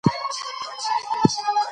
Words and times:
بيت 0.09 1.61